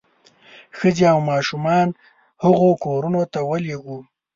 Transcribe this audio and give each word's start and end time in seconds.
ښځې 0.77 1.05
او 1.13 1.19
ماشومان 1.31 1.87
هغو 2.43 2.69
کورونو 2.83 3.21
ته 3.33 3.39
ولېږو. 3.49 3.99